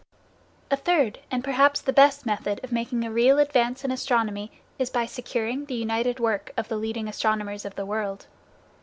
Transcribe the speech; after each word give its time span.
A 0.71 0.75
third, 0.75 1.19
and 1.29 1.43
perhaps 1.43 1.79
the 1.79 1.93
best, 1.93 2.25
method 2.25 2.59
of 2.63 2.71
making 2.71 3.03
a 3.05 3.11
real 3.11 3.37
advance 3.37 3.85
in 3.85 3.91
astronomy 3.91 4.51
is 4.79 4.89
by 4.89 5.05
securing 5.05 5.65
the 5.65 5.75
united 5.75 6.19
work 6.19 6.49
of 6.57 6.69
the 6.69 6.75
leading 6.77 7.07
astronomers 7.07 7.65
of 7.65 7.75
the 7.75 7.85
world. 7.85 8.25